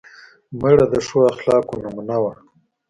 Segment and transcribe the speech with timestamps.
[0.59, 2.33] مړه د ښو اخلاقو نمونه وه